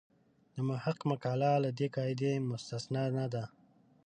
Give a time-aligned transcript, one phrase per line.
[0.55, 3.43] د محق مقاله له دې قاعدې مستثنا نه ده.